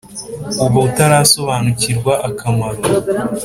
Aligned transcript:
uba 0.65 0.77
utarasobanukirwa 0.87 2.13
akamaro 2.29 2.81